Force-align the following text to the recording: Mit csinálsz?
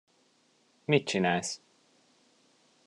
Mit 0.87 1.05
csinálsz? 1.07 1.61